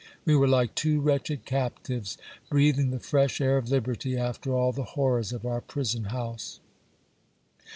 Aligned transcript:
We 0.25 0.35
were 0.35 0.47
like 0.47 0.73
two 0.73 0.99
wretched 0.99 1.45
captives, 1.45 2.17
breath 2.49 2.79
ing 2.79 2.89
the 2.89 2.99
fresh 2.99 3.39
air 3.39 3.57
of 3.57 3.69
liberty 3.69 4.17
after 4.17 4.51
all 4.51 4.71
the 4.71 4.81
horrors 4.97 5.31
of 5.31 5.45
our 5.45 5.61
prison 5.61 6.05
house. 6.05 6.59